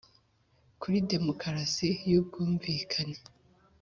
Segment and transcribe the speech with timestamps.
[0.81, 3.17] Kuri demokarasi y'ubwumvikane